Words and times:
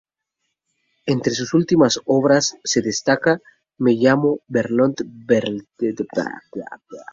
Entre 1.05 1.31
sus 1.31 1.53
últimas 1.53 1.99
obras 2.05 2.57
se 2.63 2.81
destaca 2.81 3.39
"Me 3.77 3.91
llamo 3.93 4.39
Bertolt 4.47 5.01
Brecht", 5.05 5.67
entre 5.79 6.07
muchas 6.11 6.65
otras. 6.87 7.07